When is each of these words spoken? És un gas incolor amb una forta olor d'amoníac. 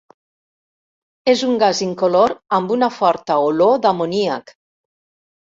És 1.33 1.43
un 1.47 1.53
gas 1.63 1.81
incolor 1.87 2.33
amb 2.59 2.73
una 2.77 2.91
forta 2.97 3.37
olor 3.51 3.79
d'amoníac. 3.85 4.57